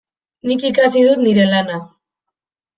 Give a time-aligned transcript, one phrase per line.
[0.47, 1.77] Nik ikasi dut nire lana.